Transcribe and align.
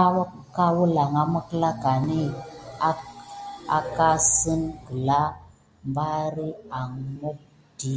Arga 0.00 0.64
wəlanga 0.76 1.22
mekklakan 1.34 2.02
ka 3.70 3.78
kəssengen 3.94 4.62
gla 4.86 5.22
berya 5.94 6.60
an 6.80 6.90
moka. 7.20 7.96